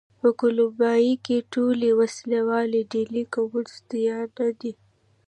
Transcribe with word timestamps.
په 0.21 0.29
کولمبیا 0.41 1.15
کې 1.25 1.37
ټولې 1.53 1.89
وسله 1.99 2.39
والې 2.49 2.81
ډلې 2.93 3.23
کمونېستان 3.33 4.19
نه 4.37 4.49
دي. 4.59 4.73